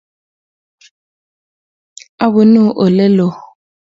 abunuu 2.25 2.71
ele 2.85 3.05
loo 3.17 3.35